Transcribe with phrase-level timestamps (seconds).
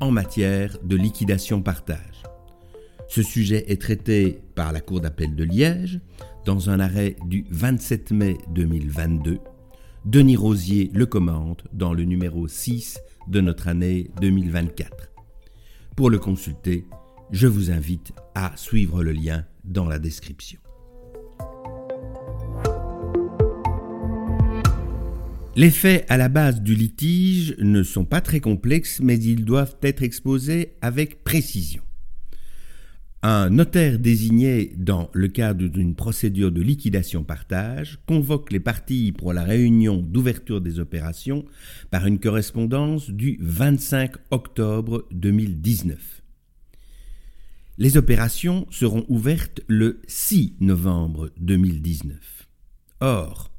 [0.00, 2.22] en matière de liquidation-partage.
[3.08, 6.00] Ce sujet est traité par la Cour d'appel de Liège
[6.44, 9.38] dans un arrêt du 27 mai 2022.
[10.04, 15.10] Denis Rosier le commente dans le numéro 6 de notre année 2024.
[15.96, 16.86] Pour le consulter,
[17.30, 20.59] je vous invite à suivre le lien dans la description.
[25.56, 29.76] Les faits à la base du litige ne sont pas très complexes, mais ils doivent
[29.82, 31.82] être exposés avec précision.
[33.22, 39.42] Un notaire désigné dans le cadre d'une procédure de liquidation-partage convoque les parties pour la
[39.42, 41.44] réunion d'ouverture des opérations
[41.90, 46.22] par une correspondance du 25 octobre 2019.
[47.76, 52.48] Les opérations seront ouvertes le 6 novembre 2019.
[53.00, 53.49] Or,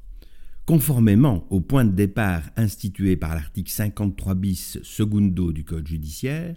[0.72, 6.56] Conformément au point de départ institué par l'article 53 bis secundo du Code judiciaire,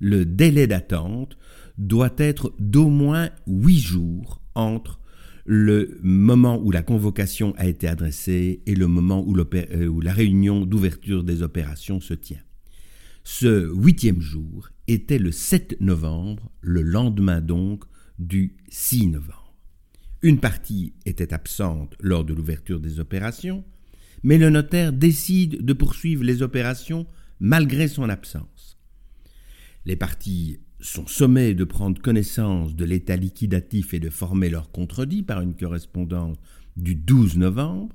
[0.00, 1.38] le délai d'attente
[1.78, 5.00] doit être d'au moins huit jours entre
[5.46, 10.12] le moment où la convocation a été adressée et le moment où, euh, où la
[10.12, 12.42] réunion d'ouverture des opérations se tient.
[13.22, 17.84] Ce huitième jour était le 7 novembre, le lendemain donc
[18.18, 19.43] du 6 novembre.
[20.24, 23.62] Une partie était absente lors de l'ouverture des opérations,
[24.22, 27.06] mais le notaire décide de poursuivre les opérations
[27.40, 28.78] malgré son absence.
[29.84, 35.22] Les parties sont sommées de prendre connaissance de l'état liquidatif et de former leur contredit
[35.22, 36.38] par une correspondance
[36.78, 37.94] du 12 novembre.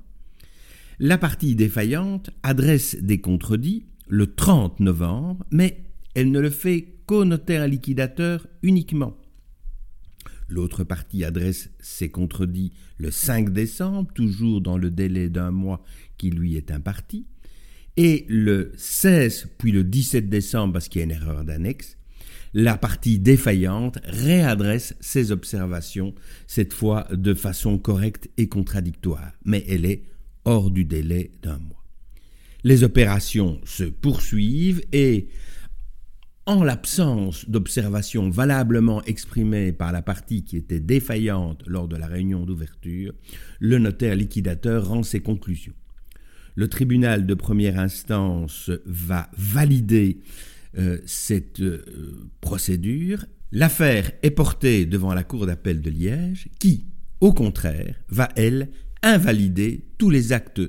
[1.00, 5.82] La partie défaillante adresse des contredits le 30 novembre, mais
[6.14, 9.19] elle ne le fait qu'au notaire liquidateur uniquement.
[10.50, 15.82] L'autre partie adresse ses contredits le 5 décembre, toujours dans le délai d'un mois
[16.18, 17.26] qui lui est imparti.
[17.96, 21.96] Et le 16 puis le 17 décembre, parce qu'il y a une erreur d'annexe,
[22.52, 26.14] la partie défaillante réadresse ses observations,
[26.48, 30.02] cette fois de façon correcte et contradictoire, mais elle est
[30.44, 31.84] hors du délai d'un mois.
[32.64, 35.28] Les opérations se poursuivent et
[36.46, 42.44] en l'absence d'observations valablement exprimées par la partie qui était défaillante lors de la réunion
[42.44, 43.12] d'ouverture,
[43.60, 45.74] le notaire liquidateur rend ses conclusions.
[46.56, 50.20] Le tribunal de première instance va valider
[50.78, 53.24] euh, cette euh, procédure.
[53.52, 56.86] L'affaire est portée devant la Cour d'appel de Liège qui,
[57.20, 58.70] au contraire, va, elle,
[59.02, 60.60] invalider tous les actes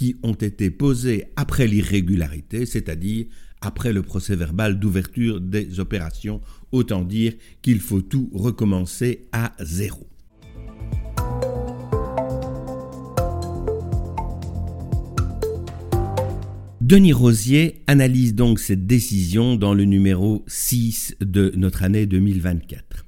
[0.00, 3.26] qui ont été posés après l'irrégularité, c'est-à-dire
[3.60, 6.40] après le procès verbal d'ouverture des opérations,
[6.72, 10.08] autant dire qu'il faut tout recommencer à zéro.
[16.80, 23.04] Denis Rosier analyse donc cette décision dans le numéro 6 de notre année 2024.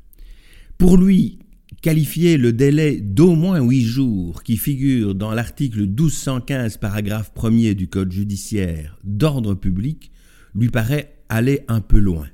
[0.76, 1.38] Pour lui,
[1.82, 7.88] qualifier le délai d'au moins huit jours qui figure dans l'article 1215 paragraphe 1er du
[7.88, 10.12] Code judiciaire d'ordre public
[10.54, 12.28] lui paraît aller un peu loin.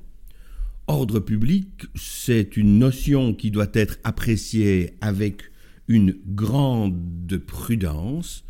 [0.85, 5.41] Ordre public, c'est une notion qui doit être appréciée avec
[5.87, 8.45] une grande prudence.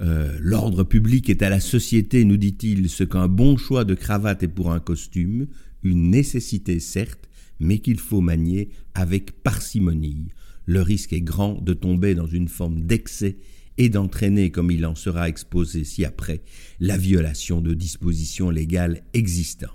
[0.00, 4.44] Euh, l'ordre public est à la société, nous dit-il, ce qu'un bon choix de cravate
[4.44, 5.48] est pour un costume,
[5.82, 7.27] une nécessité certes,
[7.60, 10.28] mais qu'il faut manier avec parcimonie.
[10.66, 13.38] Le risque est grand de tomber dans une forme d'excès
[13.78, 16.42] et d'entraîner, comme il en sera exposé ci-après,
[16.80, 19.72] la violation de dispositions légales existantes.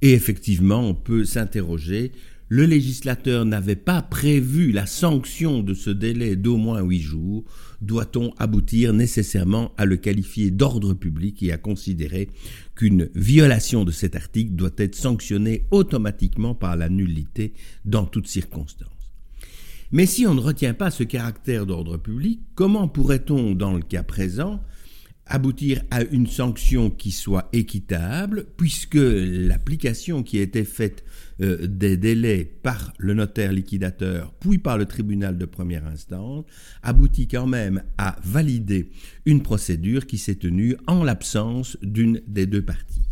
[0.00, 2.12] Et effectivement, on peut s'interroger,
[2.48, 7.44] le législateur n'avait pas prévu la sanction de ce délai d'au moins huit jours,
[7.80, 12.28] doit-on aboutir nécessairement à le qualifier d'ordre public et à considérer
[12.80, 17.52] qu'une violation de cet article doit être sanctionnée automatiquement par la nullité
[17.84, 18.88] dans toutes circonstances.
[19.92, 24.02] Mais si on ne retient pas ce caractère d'ordre public, comment pourrait-on, dans le cas
[24.02, 24.62] présent,
[25.30, 31.04] aboutir à une sanction qui soit équitable, puisque l'application qui a été faite
[31.40, 36.44] euh, des délais par le notaire liquidateur, puis par le tribunal de première instance,
[36.82, 38.90] aboutit quand même à valider
[39.24, 43.02] une procédure qui s'est tenue en l'absence d'une des deux parties.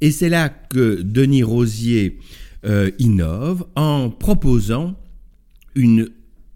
[0.00, 2.18] Et c'est là que Denis Rosier
[2.64, 4.98] euh, innove en proposant
[5.76, 6.10] une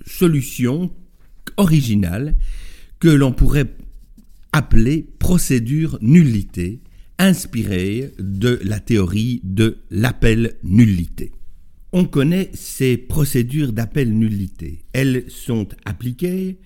[0.05, 0.91] solution
[1.57, 2.35] originale
[2.99, 3.73] que l'on pourrait
[4.53, 6.81] appeler procédure nullité,
[7.19, 11.33] inspirée de la théorie de l'appel nullité.
[11.93, 14.85] On connaît ces procédures d'appel nullité.
[14.93, 16.59] Elles sont appliquées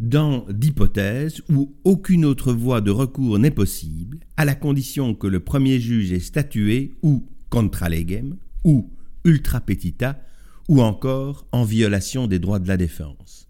[0.00, 5.40] dans d'hypothèses où aucune autre voie de recours n'est possible, à la condition que le
[5.40, 8.90] premier juge ait statué ou contra legem, ou
[9.24, 10.20] ultra petita,
[10.68, 13.46] ou encore en violation des droits de la défense.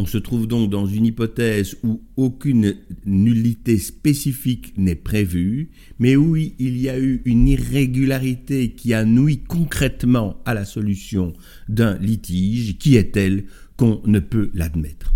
[0.00, 6.36] On se trouve donc dans une hypothèse où aucune nullité spécifique n'est prévue, mais où
[6.36, 11.32] il y a eu une irrégularité qui a nui concrètement à la solution
[11.68, 13.46] d'un litige, qui est telle
[13.76, 15.14] qu'on ne peut l'admettre.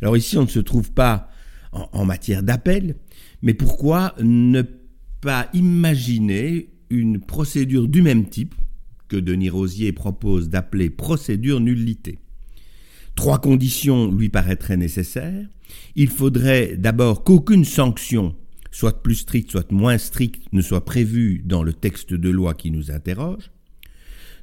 [0.00, 1.28] Alors ici, on ne se trouve pas
[1.72, 2.96] en, matière d'appel,
[3.42, 4.62] mais pourquoi ne
[5.20, 8.54] pas imaginer une procédure du même type
[9.08, 12.18] que Denis Rosier propose d'appeler procédure nullité?
[13.16, 15.48] Trois conditions lui paraîtraient nécessaires.
[15.96, 18.36] Il faudrait d'abord qu'aucune sanction,
[18.70, 22.70] soit plus stricte, soit moins stricte, ne soit prévue dans le texte de loi qui
[22.70, 23.50] nous interroge.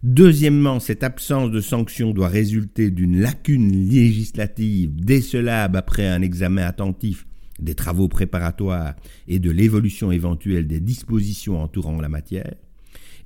[0.01, 7.25] Deuxièmement, cette absence de sanction doit résulter d'une lacune législative décelable après un examen attentif
[7.59, 8.95] des travaux préparatoires
[9.29, 12.55] et de l'évolution éventuelle des dispositions entourant la matière.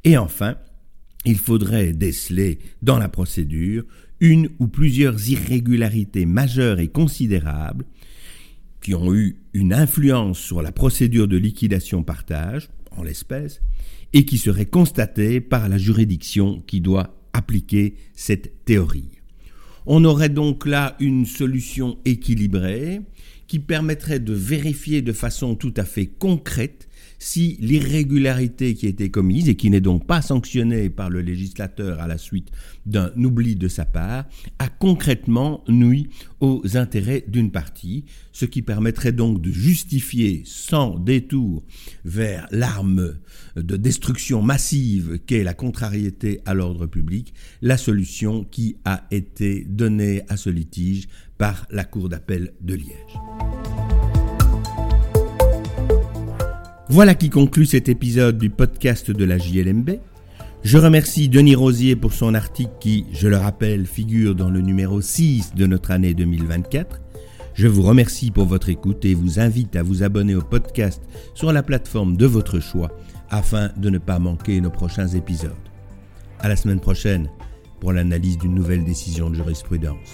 [0.03, 0.57] Et enfin,
[1.25, 3.83] il faudrait déceler dans la procédure
[4.19, 7.85] une ou plusieurs irrégularités majeures et considérables
[8.81, 13.61] qui ont eu une influence sur la procédure de liquidation-partage, en l'espèce,
[14.13, 19.09] et qui serait constaté par la juridiction qui doit appliquer cette théorie.
[19.85, 23.01] On aurait donc là une solution équilibrée
[23.47, 26.86] qui permettrait de vérifier de façon tout à fait concrète
[27.19, 31.99] si l'irrégularité qui a été commise et qui n'est donc pas sanctionnée par le législateur
[31.99, 32.49] à la suite
[32.85, 34.25] d'un oubli de sa part
[34.59, 36.09] a concrètement nui
[36.39, 41.63] aux intérêts d'une partie, ce qui permettrait donc de justifier sans détour
[42.05, 43.17] vers l'arme
[43.55, 50.21] de destruction massive qu'est la contrariété à l'ordre public, la solution qui a été donnée
[50.29, 53.56] à ce litige par la Cour d'appel de Liège.
[56.89, 59.99] Voilà qui conclut cet épisode du podcast de la JLMB.
[60.63, 65.01] Je remercie Denis Rosier pour son article qui, je le rappelle, figure dans le numéro
[65.01, 67.01] 6 de notre année 2024.
[67.55, 71.01] Je vous remercie pour votre écoute et vous invite à vous abonner au podcast
[71.33, 72.91] sur la plateforme de votre choix
[73.29, 75.51] afin de ne pas manquer nos prochains épisodes.
[76.39, 77.29] À la semaine prochaine
[77.81, 80.13] pour l'analyse d'une nouvelle décision de jurisprudence.